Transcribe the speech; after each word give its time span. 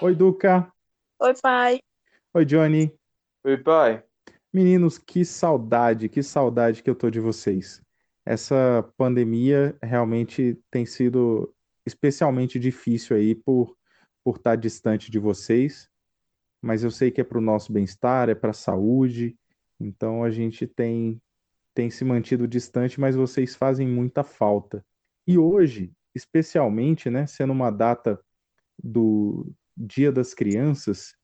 Oi, 0.00 0.14
Duca. 0.14 0.72
Oi, 1.18 1.34
pai. 1.42 1.80
Oi, 2.32 2.44
Johnny. 2.44 2.94
Oi, 3.42 3.56
pai. 3.58 4.04
Meninos, 4.52 4.96
que 4.96 5.24
saudade, 5.24 6.08
que 6.08 6.22
saudade 6.22 6.84
que 6.84 6.88
eu 6.88 6.94
tô 6.94 7.10
de 7.10 7.18
vocês. 7.18 7.82
Essa 8.24 8.88
pandemia 8.96 9.76
realmente 9.82 10.56
tem 10.70 10.86
sido 10.86 11.52
especialmente 11.84 12.60
difícil 12.60 13.16
aí 13.16 13.34
por 13.34 13.76
por 14.22 14.36
estar 14.36 14.56
distante 14.56 15.10
de 15.10 15.18
vocês, 15.18 15.88
mas 16.60 16.84
eu 16.84 16.90
sei 16.90 17.10
que 17.10 17.20
é 17.20 17.24
para 17.24 17.38
o 17.38 17.40
nosso 17.40 17.72
bem-estar, 17.72 18.28
é 18.28 18.34
para 18.34 18.50
a 18.50 18.54
saúde, 18.54 19.36
então 19.80 20.22
a 20.22 20.30
gente 20.30 20.66
tem 20.66 21.20
tem 21.74 21.90
se 21.90 22.04
mantido 22.04 22.46
distante, 22.46 23.00
mas 23.00 23.16
vocês 23.16 23.56
fazem 23.56 23.88
muita 23.88 24.22
falta. 24.22 24.84
E 25.26 25.38
hoje, 25.38 25.92
especialmente, 26.14 27.08
né, 27.10 27.26
sendo 27.26 27.52
uma 27.52 27.70
data 27.70 28.20
do 28.82 29.50
Dia 29.80 30.10
das 30.10 30.34
Crianças, 30.34 31.14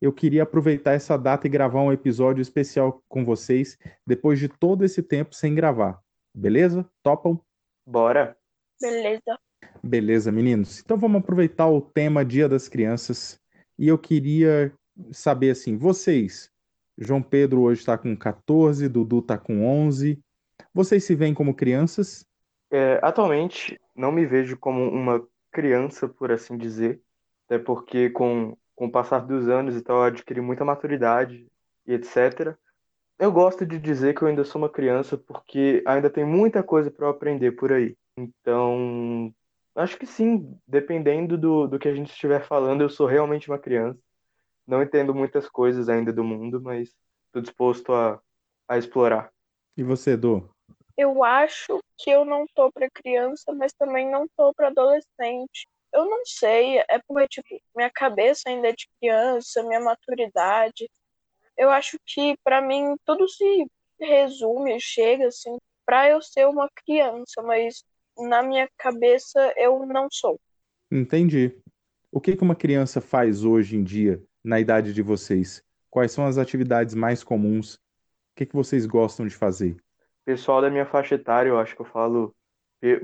eu 0.00 0.12
queria 0.12 0.42
aproveitar 0.42 0.92
essa 0.92 1.16
data 1.16 1.46
e 1.46 1.50
gravar 1.50 1.80
um 1.80 1.92
episódio 1.92 2.42
especial 2.42 3.00
com 3.08 3.24
vocês, 3.24 3.78
depois 4.04 4.40
de 4.40 4.48
todo 4.48 4.84
esse 4.84 5.00
tempo 5.00 5.32
sem 5.32 5.54
gravar. 5.54 6.00
Beleza? 6.34 6.84
Topam? 7.04 7.40
Bora. 7.86 8.36
Beleza. 8.80 9.38
Beleza, 9.80 10.32
meninos. 10.32 10.80
Então 10.80 10.96
vamos 10.96 11.20
aproveitar 11.20 11.68
o 11.68 11.80
tema 11.80 12.24
Dia 12.24 12.48
das 12.48 12.68
Crianças. 12.68 13.40
E 13.78 13.86
eu 13.86 13.96
queria 13.96 14.72
saber 15.12 15.50
assim, 15.50 15.76
vocês, 15.76 16.50
João 16.98 17.22
Pedro 17.22 17.60
hoje 17.60 17.80
está 17.80 17.96
com 17.96 18.16
14, 18.16 18.88
Dudu 18.88 19.20
está 19.20 19.38
com 19.38 19.64
11. 19.64 20.18
Vocês 20.74 21.04
se 21.04 21.14
veem 21.14 21.32
como 21.32 21.54
crianças? 21.54 22.26
É, 22.72 22.98
atualmente, 23.02 23.78
não 23.94 24.10
me 24.10 24.26
vejo 24.26 24.56
como 24.56 24.88
uma 24.88 25.24
criança, 25.52 26.08
por 26.08 26.32
assim 26.32 26.56
dizer, 26.56 27.00
até 27.52 27.58
porque 27.58 28.08
com, 28.08 28.56
com 28.74 28.86
o 28.86 28.90
passar 28.90 29.26
dos 29.26 29.46
anos 29.46 29.76
e 29.76 29.82
tal, 29.82 29.98
eu 29.98 30.04
adquiri 30.04 30.40
muita 30.40 30.64
maturidade 30.64 31.46
e 31.86 31.92
etc. 31.92 32.56
Eu 33.18 33.30
gosto 33.30 33.66
de 33.66 33.78
dizer 33.78 34.14
que 34.14 34.22
eu 34.22 34.28
ainda 34.28 34.42
sou 34.42 34.62
uma 34.62 34.70
criança 34.70 35.18
porque 35.18 35.82
ainda 35.86 36.08
tem 36.08 36.24
muita 36.24 36.62
coisa 36.62 36.90
para 36.90 37.04
eu 37.04 37.10
aprender 37.10 37.52
por 37.52 37.70
aí. 37.70 37.94
Então, 38.16 39.34
acho 39.74 39.98
que 39.98 40.06
sim, 40.06 40.58
dependendo 40.66 41.36
do, 41.36 41.66
do 41.66 41.78
que 41.78 41.88
a 41.88 41.94
gente 41.94 42.10
estiver 42.10 42.42
falando, 42.42 42.80
eu 42.80 42.88
sou 42.88 43.06
realmente 43.06 43.50
uma 43.50 43.58
criança. 43.58 44.00
Não 44.66 44.82
entendo 44.82 45.14
muitas 45.14 45.46
coisas 45.46 45.90
ainda 45.90 46.10
do 46.10 46.24
mundo, 46.24 46.58
mas 46.58 46.88
estou 47.26 47.42
disposto 47.42 47.92
a, 47.92 48.18
a 48.66 48.78
explorar. 48.78 49.30
E 49.76 49.82
você, 49.82 50.12
Edu? 50.12 50.48
Eu 50.96 51.22
acho 51.22 51.80
que 51.98 52.08
eu 52.08 52.24
não 52.24 52.46
tô 52.54 52.72
para 52.72 52.88
criança, 52.90 53.52
mas 53.52 53.74
também 53.74 54.10
não 54.10 54.26
tô 54.36 54.54
para 54.54 54.68
adolescente. 54.68 55.66
Eu 55.92 56.06
não 56.06 56.24
sei, 56.24 56.78
é 56.78 56.98
porque 57.06 57.28
tipo, 57.28 57.48
minha 57.76 57.90
cabeça 57.90 58.48
ainda 58.48 58.68
é 58.68 58.72
de 58.72 58.88
criança, 58.98 59.62
minha 59.62 59.80
maturidade. 59.80 60.88
Eu 61.56 61.70
acho 61.70 61.98
que 62.06 62.36
para 62.42 62.62
mim 62.62 62.96
tudo 63.04 63.28
se 63.28 63.66
resume, 64.00 64.80
chega 64.80 65.26
assim, 65.26 65.56
para 65.84 66.08
eu 66.08 66.22
ser 66.22 66.46
uma 66.46 66.68
criança, 66.74 67.42
mas 67.42 67.84
na 68.16 68.42
minha 68.42 68.68
cabeça 68.78 69.52
eu 69.56 69.84
não 69.86 70.08
sou. 70.10 70.40
Entendi. 70.90 71.54
O 72.10 72.20
que 72.20 72.36
que 72.36 72.42
uma 72.42 72.54
criança 72.54 73.00
faz 73.00 73.44
hoje 73.44 73.76
em 73.76 73.82
dia, 73.82 74.22
na 74.44 74.60
idade 74.60 74.92
de 74.92 75.02
vocês? 75.02 75.62
Quais 75.90 76.12
são 76.12 76.26
as 76.26 76.38
atividades 76.38 76.94
mais 76.94 77.22
comuns? 77.22 77.74
O 77.74 77.80
que 78.36 78.46
que 78.46 78.54
vocês 78.54 78.86
gostam 78.86 79.26
de 79.26 79.34
fazer? 79.34 79.76
Pessoal 80.24 80.62
da 80.62 80.70
minha 80.70 80.86
faixa 80.86 81.16
etária, 81.16 81.50
eu 81.50 81.58
acho 81.58 81.74
que 81.74 81.82
eu 81.82 81.86
falo 81.86 82.34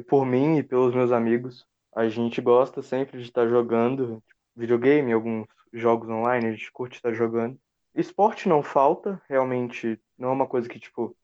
por 0.09 0.25
mim 0.25 0.59
e 0.59 0.63
pelos 0.63 0.95
meus 0.95 1.13
amigos. 1.13 1.67
A 1.95 2.09
gente 2.09 2.41
gosta 2.41 2.83
sempre 2.83 3.19
de 3.19 3.25
estar 3.25 3.49
jogando 3.49 4.23
videogame, 4.55 5.13
alguns 5.13 5.47
jogos 5.73 6.09
online, 6.09 6.47
a 6.47 6.51
gente 6.53 6.71
curte 6.73 6.97
estar 6.97 7.13
jogando. 7.13 7.59
Esporte 7.95 8.49
não 8.49 8.63
falta, 8.63 9.21
realmente 9.29 10.01
não 10.17 10.31
é 10.31 10.33
uma 10.33 10.47
coisa 10.47 10.69
que, 10.69 10.79
tipo, 10.79 11.17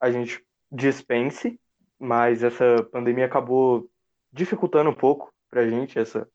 a 0.00 0.10
gente 0.10 0.44
dispense, 0.70 1.60
mas 1.98 2.42
essa 2.42 2.82
pandemia 2.90 3.26
acabou 3.26 3.88
dificultando 4.32 4.90
um 4.90 4.94
pouco 4.94 5.32
pra 5.48 5.68
gente 5.68 5.98
essa 5.98 6.28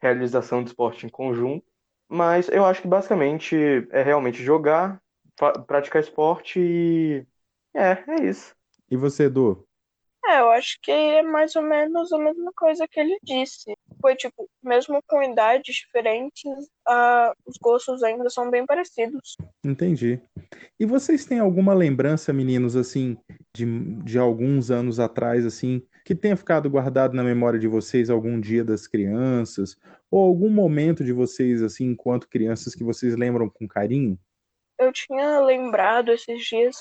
realização 0.00 0.62
de 0.62 0.70
esporte 0.70 1.04
em 1.04 1.08
conjunto. 1.08 1.66
Mas 2.08 2.48
eu 2.48 2.64
acho 2.64 2.82
que 2.82 2.88
basicamente 2.88 3.56
é 3.90 4.02
realmente 4.02 4.42
jogar, 4.42 5.00
praticar 5.66 6.02
esporte 6.02 6.60
e. 6.60 7.26
É, 7.74 8.04
é 8.06 8.24
isso. 8.24 8.54
E 8.90 8.96
você, 8.96 9.24
Edu? 9.24 9.66
É, 10.24 10.40
eu 10.40 10.50
acho 10.50 10.78
que 10.80 10.90
é 10.90 11.22
mais 11.22 11.56
ou 11.56 11.62
menos 11.62 12.12
a 12.12 12.18
mesma 12.18 12.52
coisa 12.54 12.86
que 12.86 13.00
ele 13.00 13.18
disse. 13.22 13.74
Foi 14.00 14.14
tipo, 14.14 14.48
mesmo 14.62 15.02
com 15.06 15.22
idades 15.22 15.74
diferentes, 15.74 16.44
uh, 16.88 17.34
os 17.44 17.56
gostos 17.60 18.02
ainda 18.02 18.30
são 18.30 18.48
bem 18.48 18.64
parecidos. 18.64 19.36
Entendi. 19.64 20.20
E 20.78 20.86
vocês 20.86 21.24
têm 21.24 21.40
alguma 21.40 21.74
lembrança, 21.74 22.32
meninos, 22.32 22.76
assim, 22.76 23.16
de, 23.54 23.64
de 24.04 24.18
alguns 24.18 24.70
anos 24.70 25.00
atrás, 25.00 25.44
assim, 25.44 25.82
que 26.04 26.14
tenha 26.14 26.36
ficado 26.36 26.70
guardado 26.70 27.14
na 27.14 27.24
memória 27.24 27.58
de 27.58 27.66
vocês 27.66 28.08
algum 28.08 28.40
dia 28.40 28.64
das 28.64 28.86
crianças? 28.86 29.76
Ou 30.08 30.24
algum 30.24 30.50
momento 30.50 31.02
de 31.04 31.12
vocês, 31.12 31.62
assim, 31.62 31.86
enquanto 31.86 32.28
crianças, 32.28 32.74
que 32.74 32.84
vocês 32.84 33.16
lembram 33.16 33.50
com 33.50 33.66
carinho? 33.66 34.16
Eu 34.78 34.92
tinha 34.92 35.40
lembrado 35.40 36.12
esses 36.12 36.44
dias 36.44 36.76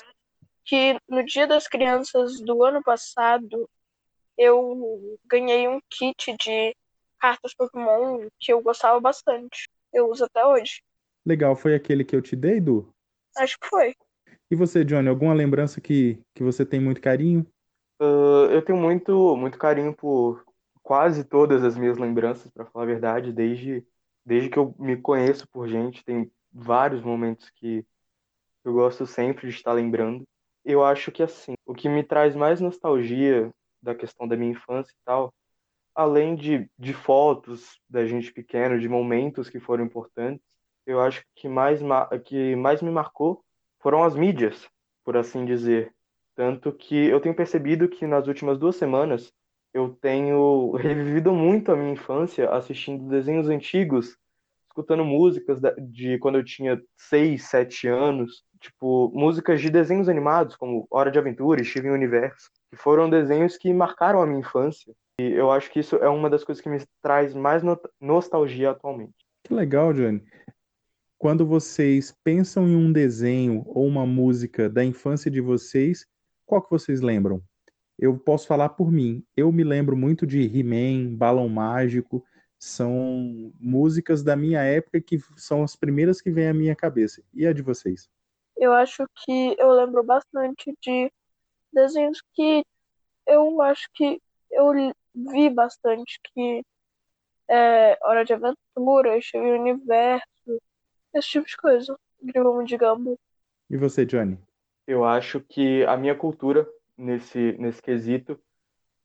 que 0.65 0.97
no 1.07 1.23
Dia 1.25 1.47
das 1.47 1.67
Crianças 1.67 2.39
do 2.41 2.63
ano 2.63 2.81
passado 2.83 3.69
eu 4.37 5.17
ganhei 5.25 5.67
um 5.67 5.79
kit 5.89 6.35
de 6.37 6.75
cartas 7.19 7.53
Pokémon 7.53 8.27
que 8.39 8.51
eu 8.51 8.61
gostava 8.61 8.99
bastante. 8.99 9.69
Eu 9.93 10.09
uso 10.09 10.25
até 10.25 10.45
hoje. 10.45 10.81
Legal, 11.25 11.55
foi 11.55 11.75
aquele 11.75 12.03
que 12.03 12.15
eu 12.15 12.21
te 12.21 12.35
dei, 12.35 12.59
Du? 12.59 12.91
Acho 13.37 13.59
que 13.59 13.67
foi. 13.67 13.93
E 14.49 14.55
você, 14.55 14.83
Johnny, 14.83 15.07
alguma 15.07 15.33
lembrança 15.33 15.79
que, 15.79 16.19
que 16.33 16.43
você 16.43 16.65
tem 16.65 16.79
muito 16.79 16.99
carinho? 16.99 17.45
Uh, 18.01 18.49
eu 18.51 18.61
tenho 18.63 18.79
muito, 18.79 19.37
muito 19.37 19.57
carinho 19.57 19.93
por 19.93 20.43
quase 20.81 21.23
todas 21.23 21.63
as 21.63 21.77
minhas 21.77 21.97
lembranças, 21.97 22.49
para 22.51 22.65
falar 22.65 22.85
a 22.85 22.87
verdade, 22.87 23.31
desde, 23.31 23.85
desde 24.25 24.49
que 24.49 24.57
eu 24.57 24.75
me 24.79 24.97
conheço 24.97 25.47
por 25.47 25.67
gente. 25.67 26.03
Tem 26.03 26.31
vários 26.51 27.01
momentos 27.01 27.49
que 27.51 27.85
eu 28.65 28.73
gosto 28.73 29.05
sempre 29.05 29.47
de 29.47 29.55
estar 29.55 29.73
lembrando 29.73 30.25
eu 30.63 30.83
acho 30.83 31.11
que 31.11 31.23
assim, 31.23 31.53
o 31.65 31.73
que 31.73 31.89
me 31.89 32.03
traz 32.03 32.35
mais 32.35 32.61
nostalgia 32.61 33.49
da 33.81 33.95
questão 33.95 34.27
da 34.27 34.35
minha 34.37 34.51
infância 34.51 34.91
e 34.91 35.03
tal, 35.05 35.33
além 35.95 36.35
de, 36.35 36.69
de 36.77 36.93
fotos 36.93 37.79
da 37.89 38.05
gente 38.05 38.31
pequeno, 38.31 38.79
de 38.79 38.87
momentos 38.87 39.49
que 39.49 39.59
foram 39.59 39.83
importantes, 39.83 40.41
eu 40.85 40.99
acho 40.99 41.23
que 41.35 41.47
mais, 41.47 41.79
que 42.25 42.55
mais 42.55 42.81
me 42.81 42.91
marcou 42.91 43.43
foram 43.79 44.03
as 44.03 44.15
mídias, 44.15 44.67
por 45.03 45.17
assim 45.17 45.45
dizer. 45.45 45.93
Tanto 46.35 46.71
que 46.71 46.95
eu 46.95 47.19
tenho 47.19 47.35
percebido 47.35 47.89
que 47.89 48.07
nas 48.07 48.27
últimas 48.27 48.57
duas 48.57 48.75
semanas 48.75 49.31
eu 49.73 49.97
tenho 50.01 50.71
revivido 50.73 51.33
muito 51.33 51.71
a 51.71 51.75
minha 51.75 51.93
infância 51.93 52.49
assistindo 52.49 53.09
desenhos 53.09 53.49
antigos, 53.49 54.17
escutando 54.71 55.03
músicas 55.03 55.59
de 55.79 56.17
quando 56.19 56.37
eu 56.37 56.45
tinha 56.45 56.81
seis, 56.97 57.43
sete 57.43 57.87
anos, 57.87 58.43
tipo, 58.59 59.11
músicas 59.13 59.61
de 59.61 59.69
desenhos 59.69 60.07
animados, 60.07 60.55
como 60.55 60.87
Hora 60.89 61.11
de 61.11 61.19
Aventura 61.19 61.61
e 61.61 61.65
Steven 61.65 61.91
Universo, 61.91 62.49
que 62.69 62.77
foram 62.77 63.09
desenhos 63.09 63.57
que 63.57 63.73
marcaram 63.73 64.21
a 64.21 64.25
minha 64.25 64.39
infância. 64.39 64.93
E 65.19 65.33
eu 65.33 65.51
acho 65.51 65.69
que 65.69 65.81
isso 65.81 65.97
é 65.97 66.07
uma 66.07 66.29
das 66.29 66.43
coisas 66.43 66.63
que 66.63 66.69
me 66.69 66.81
traz 67.01 67.33
mais 67.33 67.61
no 67.61 67.77
nostalgia 67.99 68.71
atualmente. 68.71 69.13
Que 69.43 69.53
legal, 69.53 69.93
Johnny. 69.93 70.23
Quando 71.17 71.45
vocês 71.45 72.15
pensam 72.23 72.67
em 72.67 72.75
um 72.75 72.91
desenho 72.91 73.63
ou 73.67 73.85
uma 73.85 74.05
música 74.05 74.69
da 74.69 74.83
infância 74.83 75.29
de 75.29 75.41
vocês, 75.41 76.07
qual 76.45 76.61
que 76.61 76.71
vocês 76.71 77.01
lembram? 77.01 77.41
Eu 77.99 78.17
posso 78.17 78.47
falar 78.47 78.69
por 78.69 78.91
mim. 78.91 79.23
Eu 79.35 79.51
me 79.51 79.63
lembro 79.63 79.95
muito 79.95 80.25
de 80.25 80.41
He-Man, 80.41 81.15
Balão 81.15 81.47
Mágico. 81.47 82.23
São 82.61 83.51
músicas 83.59 84.23
da 84.23 84.35
minha 84.35 84.61
época 84.61 85.01
que 85.01 85.17
são 85.35 85.63
as 85.63 85.75
primeiras 85.75 86.21
que 86.21 86.31
vêm 86.31 86.47
à 86.47 86.53
minha 86.53 86.75
cabeça. 86.75 87.23
E 87.33 87.45
a 87.47 87.51
de 87.51 87.61
vocês? 87.61 88.09
eu 88.61 88.73
acho 88.73 89.07
que 89.15 89.55
eu 89.57 89.71
lembro 89.71 90.03
bastante 90.03 90.71
de 90.79 91.11
desenhos 91.73 92.21
que 92.35 92.63
eu 93.25 93.59
acho 93.59 93.89
que 93.91 94.21
eu 94.51 94.71
vi 95.15 95.49
bastante, 95.49 96.19
que 96.31 96.63
é 97.49 97.97
Hora 98.03 98.23
de 98.23 98.33
Aventura, 98.33 99.19
Steven 99.19 99.59
Universo, 99.61 100.61
esse 101.15 101.27
tipo 101.27 101.47
de 101.47 101.57
coisa. 101.57 101.97
Incrível 102.21 102.63
de 102.63 102.77
Gambo. 102.77 103.19
E 103.67 103.75
você, 103.75 104.05
Johnny? 104.05 104.37
Eu 104.85 105.03
acho 105.03 105.41
que 105.41 105.83
a 105.85 105.97
minha 105.97 106.13
cultura 106.13 106.69
nesse, 106.95 107.53
nesse 107.53 107.81
quesito 107.81 108.39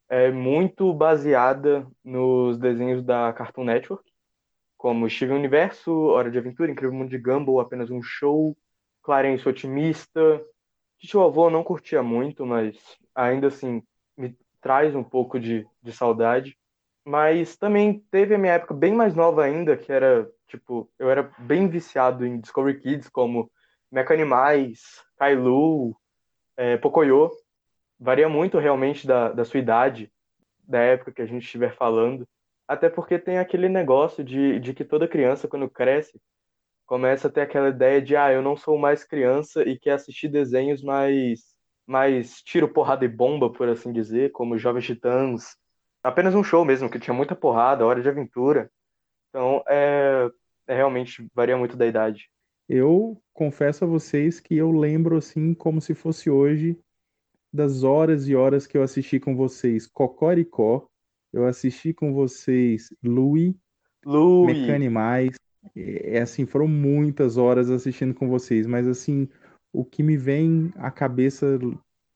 é 0.09 0.31
muito 0.31 0.93
baseada 0.93 1.87
nos 2.05 2.59
desenhos 2.59 3.03
da 3.03 3.33
Cartoon 3.33 3.65
Network, 3.65 4.05
como 4.77 5.09
Steven 5.09 5.37
Universo, 5.37 5.93
Hora 5.93 6.31
de 6.31 6.39
Aventura, 6.39 6.71
Incrível 6.71 6.97
Mundo 6.97 7.11
de 7.11 7.19
Gumball, 7.19 7.61
apenas 7.61 7.91
um 7.91 8.03
show, 8.03 8.57
Clarence 9.03 9.49
otimista. 9.49 10.45
Tio 10.99 11.23
avô 11.23 11.51
não 11.51 11.65
curtia 11.65 12.03
muito, 12.03 12.47
mas 12.47 12.77
ainda 13.15 13.49
assim 13.49 13.83
me 14.17 14.37
traz 14.61 14.95
um 14.95 15.03
pouco 15.03 15.39
de, 15.39 15.67
de 15.83 15.93
saudade. 15.93 16.57
Mas 17.05 17.57
também 17.57 18.01
teve 18.11 18.35
a 18.35 18.39
minha 18.39 18.55
época 18.55 18.75
bem 18.75 18.93
mais 18.93 19.15
nova 19.15 19.45
ainda, 19.45 19.77
que 19.77 19.93
era, 19.93 20.29
tipo, 20.49 20.91
eu 20.99 21.09
era 21.09 21.31
bem 21.39 21.69
viciado 21.69 22.27
em 22.27 22.41
Discovery 22.41 22.81
Kids, 22.81 23.09
como 23.09 23.51
Mecha 23.91 24.13
Animais, 24.13 25.05
Kailu, 25.17 25.97
é, 26.57 26.77
Pocoyo. 26.77 27.31
Varia 27.99 28.29
muito 28.29 28.59
realmente 28.59 29.07
da, 29.07 29.31
da 29.33 29.45
sua 29.45 29.61
idade, 29.61 30.13
da 30.67 30.81
época 30.81 31.13
que 31.13 31.23
a 31.23 31.27
gente 31.27 31.45
estiver 31.45 31.75
falando. 31.75 32.27
Até 32.69 32.89
porque 32.89 33.19
tem 33.19 33.39
aquele 33.39 33.69
negócio 33.69 34.25
de, 34.25 34.59
de 34.59 34.75
que 34.75 34.85
toda 34.85 35.09
criança, 35.09 35.47
quando 35.47 35.71
cresce, 35.71 36.21
começa 36.85 37.29
a 37.29 37.31
ter 37.31 37.43
aquela 37.43 37.69
ideia 37.69 38.03
de, 38.03 38.17
ah, 38.17 38.33
eu 38.33 38.43
não 38.43 38.57
sou 38.57 38.79
mais 38.79 39.05
criança 39.05 39.63
e 39.63 39.79
quer 39.79 39.93
assistir 39.93 40.29
desenhos 40.29 40.83
mais, 40.83 41.55
mais 41.87 42.43
tiro, 42.43 42.69
porrada 42.69 43.05
e 43.05 43.09
bomba, 43.09 43.51
por 43.51 43.69
assim 43.69 43.93
dizer, 43.93 44.33
como 44.33 44.59
Jovens 44.59 44.87
Titãs. 44.87 45.57
Apenas 46.03 46.35
um 46.35 46.45
show 46.45 46.65
mesmo, 46.65 46.91
que 46.91 46.99
tinha 46.99 47.15
muita 47.15 47.35
porrada, 47.35 47.87
hora 47.87 48.03
de 48.03 48.09
aventura. 48.09 48.71
Então, 49.29 49.63
é, 49.69 50.29
é 50.67 50.75
realmente 50.75 51.29
varia 51.35 51.57
muito 51.57 51.77
da 51.77 51.87
idade. 51.87 52.29
Eu 52.69 53.21
confesso 53.33 53.85
a 53.85 53.89
vocês 53.89 54.41
que 54.41 54.57
eu 54.57 54.73
lembro 54.73 55.17
assim 55.17 55.55
como 55.55 55.81
se 55.81 55.95
fosse 55.95 56.29
hoje 56.29 56.79
das 57.57 57.83
horas 57.83 58.29
e 58.29 58.37
horas 58.37 58.67
que 58.67 58.77
eu 58.79 58.83
assisti 58.83 59.19
com 59.19 59.35
vocês 59.35 59.87
Cocoricó, 59.87 60.87
eu 61.33 61.47
assisti 61.47 61.93
com 61.93 62.13
vocês 62.13 62.95
Louie, 63.03 63.57
Louie. 64.05 64.55
Mecanimais, 64.55 65.37
é, 65.75 66.19
é 66.19 66.21
assim, 66.23 66.47
foram 66.47 66.69
muitas 66.69 67.37
horas 67.37 67.71
assistindo 67.71 68.15
com 68.15 68.29
vocês, 68.29 68.67
mas 68.67 68.87
assim, 68.87 69.29
o 69.73 69.85
que 69.85 70.03
me 70.03 70.17
vem 70.17 70.71
à 70.77 70.91
cabeça 70.91 71.59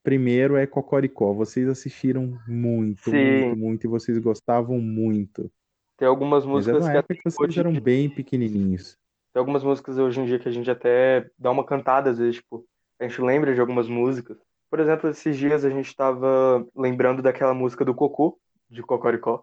primeiro 0.03 0.57
é 0.57 0.67
Cocoricó. 0.67 1.33
Vocês 1.33 1.69
assistiram 1.69 2.39
muito, 2.47 3.11
Sim. 3.11 3.41
muito, 3.41 3.59
muito, 3.59 3.87
e 3.87 3.89
vocês 3.89 4.19
gostavam 4.19 4.79
muito. 4.79 5.51
Tem 5.97 6.09
algumas 6.09 6.47
músicas 6.47 6.89
que 6.89 6.97
até 6.97 7.15
vocês 7.15 7.37
hoje, 7.39 7.61
eram 7.61 7.79
bem 7.79 8.09
pequenininhos. 8.09 8.97
tem 9.33 9.41
algumas 9.41 9.63
músicas 9.63 9.99
hoje 9.99 10.21
em 10.21 10.25
dia 10.25 10.39
que 10.39 10.49
a 10.49 10.53
gente 10.53 10.71
até 10.71 11.29
dá 11.39 11.51
uma 11.51 11.65
cantada 11.65 12.11
às 12.11 12.19
vezes, 12.19 12.37
tipo, 12.37 12.65
a 12.99 13.07
gente 13.07 13.21
lembra 13.21 13.55
de 13.55 13.61
algumas 13.61 13.89
músicas. 13.89 14.39
Por 14.71 14.81
exemplo, 14.81 15.11
esses 15.11 15.37
dias 15.37 15.65
a 15.65 15.71
gente 15.71 15.87
estava 15.89 16.67
lembrando 16.77 17.23
daquela 17.23 17.55
música 17.55 17.85
do 17.85 17.95
Cocô, 17.95 18.41
de 18.71 18.83
Cocoricó, 18.83 19.39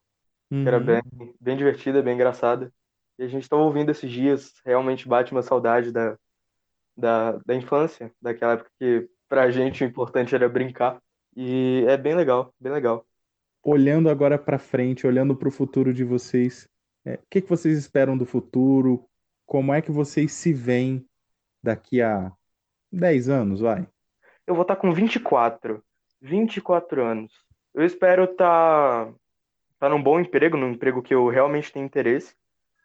que 0.63 0.69
era 0.69 0.79
Uhum. 0.79 0.85
bem, 0.85 1.01
bem 1.39 1.57
divertida, 1.57 2.01
bem 2.03 2.15
engraçada. 2.15 2.73
E 3.19 3.23
a 3.23 3.27
gente 3.27 3.43
estava 3.43 3.63
ouvindo 3.63 3.91
esses 3.91 4.11
dias, 4.11 4.53
realmente 4.65 5.07
bate 5.07 5.31
uma 5.33 5.43
saudade 5.43 5.91
da, 5.91 6.17
da, 6.97 7.33
da 7.45 7.55
infância, 7.55 8.11
daquela 8.21 8.53
época 8.53 8.71
que 8.79 9.09
pra 9.29 9.51
gente 9.51 9.83
o 9.83 9.87
importante 9.87 10.35
era 10.35 10.49
brincar. 10.49 11.01
E 11.35 11.85
é 11.87 11.97
bem 11.97 12.15
legal, 12.15 12.53
bem 12.59 12.71
legal. 12.73 13.05
Olhando 13.63 14.09
agora 14.09 14.37
para 14.39 14.57
frente, 14.57 15.05
olhando 15.05 15.35
para 15.35 15.47
o 15.47 15.51
futuro 15.51 15.93
de 15.93 16.03
vocês, 16.03 16.67
é, 17.05 17.15
o 17.15 17.19
que 17.29 17.41
que 17.41 17.49
vocês 17.49 17.77
esperam 17.77 18.17
do 18.17 18.25
futuro? 18.25 19.07
Como 19.45 19.73
é 19.73 19.81
que 19.81 19.91
vocês 19.91 20.31
se 20.31 20.53
veem 20.53 21.05
daqui 21.63 22.01
a 22.01 22.31
10 22.91 23.29
anos, 23.29 23.61
vai? 23.61 23.87
Eu 24.47 24.55
vou 24.55 24.61
estar 24.61 24.77
com 24.77 24.93
24, 24.93 25.83
24 26.21 27.03
anos. 27.03 27.33
Eu 27.73 27.85
espero 27.85 28.23
estar 28.23 29.11
tá 29.77 29.89
num 29.89 30.01
bom 30.01 30.19
emprego, 30.19 30.57
num 30.57 30.71
emprego 30.71 31.01
que 31.03 31.13
eu 31.13 31.27
realmente 31.27 31.71
tenho 31.71 31.85
interesse. 31.85 32.33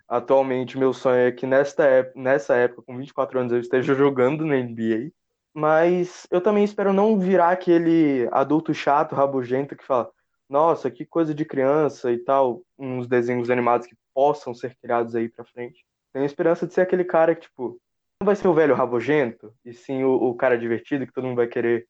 Atualmente, 0.08 0.76
meu 0.76 0.92
sonho 0.92 1.28
é 1.28 1.32
que 1.32 1.46
nesta 1.46 1.84
ép- 1.84 2.16
nessa 2.16 2.56
época, 2.56 2.82
com 2.82 2.98
24 2.98 3.38
anos, 3.38 3.52
eu 3.52 3.60
esteja 3.60 3.94
jogando 3.94 4.44
na 4.44 4.56
NBA. 4.56 5.12
Mas 5.54 6.26
eu 6.30 6.40
também 6.40 6.64
espero 6.64 6.92
não 6.92 7.18
virar 7.18 7.50
aquele 7.50 8.28
adulto 8.32 8.74
chato, 8.74 9.14
rabugento 9.14 9.76
que 9.76 9.84
fala: 9.84 10.10
Nossa, 10.48 10.90
que 10.90 11.06
coisa 11.06 11.32
de 11.34 11.44
criança 11.44 12.10
e 12.12 12.18
tal. 12.18 12.62
Uns 12.78 13.06
desenhos 13.06 13.50
animados 13.50 13.86
que 13.86 13.96
possam 14.14 14.52
ser 14.54 14.76
criados 14.82 15.14
aí 15.14 15.28
pra 15.28 15.44
frente. 15.44 15.84
Tenho 16.12 16.26
esperança 16.26 16.66
de 16.66 16.74
ser 16.74 16.82
aquele 16.82 17.04
cara 17.04 17.34
que, 17.34 17.42
tipo, 17.42 17.80
não 18.22 18.26
vai 18.26 18.36
ser 18.36 18.46
o 18.46 18.54
velho 18.54 18.74
rabugento, 18.76 19.52
e 19.64 19.72
sim 19.72 20.04
o, 20.04 20.12
o 20.12 20.34
cara 20.36 20.56
divertido 20.56 21.04
que 21.04 21.12
todo 21.12 21.26
mundo 21.26 21.36
vai 21.36 21.48
querer. 21.48 21.88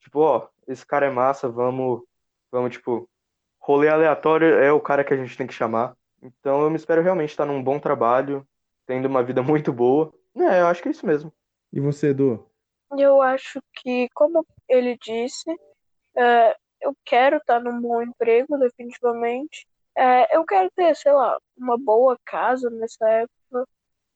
Tipo, 0.00 0.20
ó, 0.20 0.48
esse 0.68 0.84
cara 0.84 1.06
é 1.06 1.10
massa, 1.10 1.48
vamos, 1.48 2.02
vamos, 2.52 2.72
tipo, 2.72 3.08
rolê 3.58 3.88
aleatório 3.88 4.58
é 4.58 4.70
o 4.70 4.80
cara 4.80 5.02
que 5.02 5.14
a 5.14 5.16
gente 5.16 5.36
tem 5.36 5.46
que 5.46 5.54
chamar. 5.54 5.96
Então 6.22 6.60
eu 6.62 6.68
me 6.68 6.76
espero 6.76 7.02
realmente 7.02 7.30
estar 7.30 7.46
num 7.46 7.62
bom 7.62 7.78
trabalho, 7.78 8.46
tendo 8.86 9.06
uma 9.06 9.22
vida 9.22 9.42
muito 9.42 9.72
boa. 9.72 10.12
É, 10.36 10.60
eu 10.60 10.66
acho 10.66 10.82
que 10.82 10.88
é 10.88 10.90
isso 10.90 11.06
mesmo. 11.06 11.32
E 11.72 11.80
você, 11.80 12.08
Edu? 12.08 12.46
Eu 12.98 13.22
acho 13.22 13.62
que, 13.76 14.08
como 14.14 14.44
ele 14.68 14.98
disse, 15.00 15.50
é, 16.14 16.56
eu 16.82 16.94
quero 17.06 17.38
estar 17.38 17.58
num 17.58 17.80
bom 17.80 18.02
emprego, 18.02 18.58
definitivamente. 18.58 19.66
É, 19.96 20.36
eu 20.36 20.44
quero 20.44 20.70
ter, 20.72 20.94
sei 20.94 21.12
lá, 21.12 21.38
uma 21.56 21.78
boa 21.78 22.18
casa 22.24 22.68
nessa 22.68 23.08
época, 23.08 23.66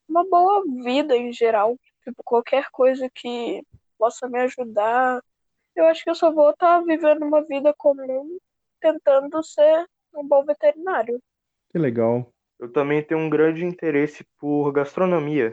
uma 0.09 0.29
boa 0.29 0.62
vida 0.83 1.17
em 1.17 1.33
geral. 1.33 1.79
Tipo, 2.03 2.23
qualquer 2.23 2.67
coisa 2.71 3.09
que 3.12 3.62
possa 3.99 4.29
me 4.29 4.39
ajudar. 4.41 5.23
Eu 5.75 5.87
acho 5.87 6.05
que 6.05 6.11
eu 6.11 6.15
só 6.15 6.33
vou 6.33 6.51
estar 6.51 6.81
vivendo 6.85 7.25
uma 7.25 7.43
vida 7.45 7.75
comum, 7.77 8.39
tentando 8.81 9.43
ser 9.43 9.87
um 10.15 10.27
bom 10.27 10.45
veterinário. 10.45 11.21
Que 11.71 11.79
legal. 11.79 12.31
Eu 12.59 12.71
também 12.73 13.03
tenho 13.03 13.21
um 13.21 13.31
grande 13.31 13.65
interesse 13.65 14.25
por 14.39 14.71
gastronomia, 14.73 15.51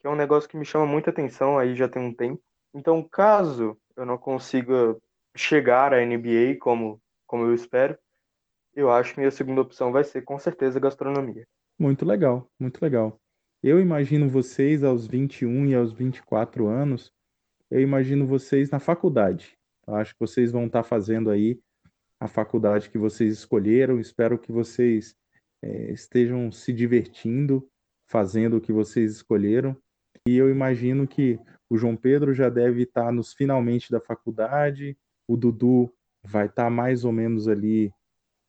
que 0.00 0.06
é 0.06 0.10
um 0.10 0.16
negócio 0.16 0.48
que 0.48 0.56
me 0.56 0.64
chama 0.64 0.86
muita 0.86 1.10
atenção 1.10 1.58
aí 1.58 1.74
já 1.74 1.88
tem 1.88 2.02
um 2.02 2.14
tempo. 2.14 2.42
Então, 2.74 3.02
caso 3.02 3.76
eu 3.96 4.04
não 4.04 4.18
consiga 4.18 4.96
chegar 5.36 5.94
à 5.94 6.02
NBA 6.02 6.58
como, 6.60 7.00
como 7.26 7.44
eu 7.44 7.54
espero, 7.54 7.96
eu 8.74 8.90
acho 8.90 9.14
que 9.14 9.20
minha 9.20 9.30
segunda 9.30 9.60
opção 9.60 9.92
vai 9.92 10.04
ser 10.04 10.22
com 10.22 10.38
certeza 10.38 10.80
gastronomia. 10.80 11.46
Muito 11.78 12.04
legal, 12.04 12.48
muito 12.58 12.82
legal. 12.82 13.18
Eu 13.62 13.80
imagino 13.80 14.28
vocês 14.28 14.82
aos 14.82 15.06
21 15.06 15.66
e 15.66 15.74
aos 15.74 15.92
24 15.92 16.66
anos, 16.66 17.12
eu 17.70 17.80
imagino 17.80 18.26
vocês 18.26 18.70
na 18.70 18.80
faculdade. 18.80 19.56
Eu 19.86 19.94
acho 19.94 20.14
que 20.14 20.20
vocês 20.20 20.50
vão 20.50 20.66
estar 20.66 20.82
fazendo 20.82 21.30
aí 21.30 21.60
a 22.18 22.26
faculdade 22.26 22.90
que 22.90 22.98
vocês 22.98 23.32
escolheram. 23.32 24.00
Espero 24.00 24.38
que 24.38 24.50
vocês 24.50 25.14
eh, 25.62 25.92
estejam 25.92 26.50
se 26.50 26.72
divertindo 26.72 27.68
fazendo 28.12 28.58
o 28.58 28.60
que 28.60 28.72
vocês 28.72 29.10
escolheram. 29.12 29.74
E 30.28 30.36
eu 30.36 30.50
imagino 30.50 31.08
que 31.08 31.40
o 31.70 31.78
João 31.78 31.96
Pedro 31.96 32.34
já 32.34 32.50
deve 32.50 32.82
estar 32.82 33.10
nos 33.10 33.32
finalmente 33.32 33.90
da 33.90 33.98
faculdade, 33.98 34.98
o 35.26 35.34
Dudu 35.34 35.90
vai 36.22 36.46
estar 36.46 36.68
mais 36.68 37.06
ou 37.06 37.10
menos 37.10 37.48
ali 37.48 37.90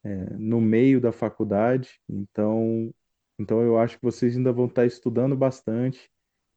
eh, 0.03 0.35
no 0.37 0.59
meio 0.59 0.99
da 0.99 1.13
faculdade. 1.13 2.01
Então, 2.09 2.93
então 3.43 3.61
eu 3.61 3.77
acho 3.77 3.97
que 3.97 4.03
vocês 4.03 4.35
ainda 4.35 4.51
vão 4.51 4.65
estar 4.65 4.85
estudando 4.85 5.35
bastante 5.35 6.09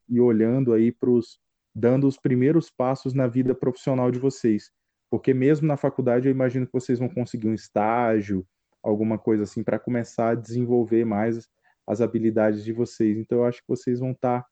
e 0.08 0.20
olhando 0.20 0.72
aí 0.72 0.92
para 0.92 1.10
os, 1.10 1.38
dando 1.74 2.06
os 2.06 2.16
primeiros 2.16 2.70
passos 2.70 3.12
na 3.12 3.26
vida 3.26 3.54
profissional 3.54 4.10
de 4.10 4.18
vocês. 4.18 4.70
Porque 5.10 5.34
mesmo 5.34 5.66
na 5.66 5.76
faculdade 5.76 6.28
eu 6.28 6.30
imagino 6.30 6.66
que 6.66 6.72
vocês 6.72 6.98
vão 6.98 7.08
conseguir 7.08 7.48
um 7.48 7.54
estágio, 7.54 8.46
alguma 8.82 9.18
coisa 9.18 9.42
assim, 9.42 9.62
para 9.62 9.78
começar 9.78 10.30
a 10.30 10.34
desenvolver 10.34 11.04
mais 11.04 11.48
as 11.86 12.00
habilidades 12.00 12.64
de 12.64 12.72
vocês. 12.72 13.18
Então 13.18 13.38
eu 13.38 13.44
acho 13.44 13.58
que 13.58 13.68
vocês 13.68 14.00
vão 14.00 14.12
estar 14.12 14.46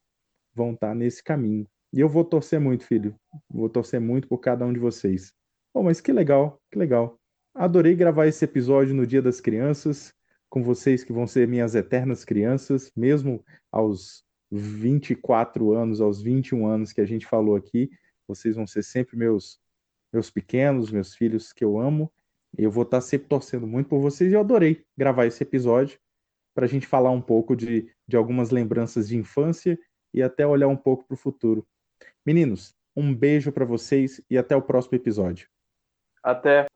vão 0.55 0.73
estar 0.73 0.95
nesse 0.95 1.23
caminho. 1.23 1.67
E 1.93 2.01
eu 2.01 2.09
vou 2.09 2.25
torcer 2.25 2.61
muito, 2.61 2.85
filho. 2.85 3.15
Vou 3.49 3.69
torcer 3.69 4.01
muito 4.01 4.29
por 4.29 4.39
cada 4.39 4.65
um 4.67 4.73
de 4.73 4.79
vocês. 4.79 5.33
Oh, 5.73 5.83
mas 5.83 6.01
que 6.01 6.13
legal, 6.13 6.61
que 6.71 6.79
legal. 6.79 7.19
Adorei 7.55 7.95
gravar 7.95 8.27
esse 8.27 8.45
episódio 8.45 8.95
no 8.95 9.07
Dia 9.07 9.23
das 9.23 9.41
Crianças, 9.41 10.13
com 10.55 10.63
vocês 10.63 11.03
que 11.03 11.13
vão 11.13 11.27
ser 11.27 11.49
minhas 11.49 11.75
eternas 11.75 12.25
crianças, 12.25 12.93
mesmo 12.95 13.45
aos 13.73 14.25
24 14.53 15.73
anos, 15.73 16.01
aos 16.01 16.23
21 16.23 16.65
anos 16.65 16.93
que 16.93 17.01
a 17.01 17.05
gente 17.05 17.27
falou 17.27 17.57
aqui, 17.57 17.91
vocês 18.29 18.55
vão 18.55 18.65
ser 18.65 18.85
sempre 18.85 19.17
meus 19.17 19.61
meus 20.13 20.31
pequenos, 20.31 20.93
meus 20.93 21.13
filhos 21.13 21.53
que 21.53 21.65
eu 21.65 21.77
amo. 21.77 22.09
Eu 22.57 22.71
vou 22.71 22.85
estar 22.85 23.01
sempre 23.01 23.27
torcendo 23.27 23.67
muito 23.67 23.89
por 23.89 23.99
vocês 23.99 24.31
e 24.31 24.37
eu 24.37 24.39
adorei 24.39 24.85
gravar 24.97 25.27
esse 25.27 25.43
episódio 25.43 25.99
para 26.55 26.67
a 26.67 26.69
gente 26.69 26.87
falar 26.87 27.11
um 27.11 27.21
pouco 27.21 27.57
de, 27.57 27.93
de 28.07 28.17
algumas 28.17 28.51
lembranças 28.51 29.09
de 29.09 29.17
infância 29.17 29.77
e 30.15 30.23
até 30.23 30.47
olhar 30.47 30.69
um 30.69 30.77
pouco 30.77 31.05
para 31.05 31.15
o 31.15 31.19
futuro. 31.19 31.67
Meninos, 32.25 32.77
um 32.95 33.13
beijo 33.13 33.51
para 33.51 33.65
vocês 33.65 34.23
e 34.31 34.39
até 34.39 34.55
o 34.55 34.63
próximo 34.63 34.95
episódio. 34.95 35.49
Até. 36.23 36.69